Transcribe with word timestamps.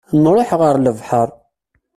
Nruḥ 0.23 0.49
ɣer 0.59 0.75
lebḥer. 0.79 1.29